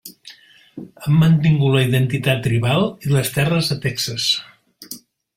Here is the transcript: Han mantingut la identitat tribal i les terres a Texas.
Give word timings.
Han 1.07 1.17
mantingut 1.23 1.75
la 1.75 1.83
identitat 1.89 2.41
tribal 2.47 2.87
i 3.09 3.13
les 3.17 3.29
terres 3.35 3.69
a 3.75 3.77
Texas. 3.83 4.25